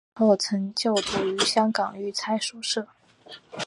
[0.15, 2.87] 小时候曾就读于香港育才书社。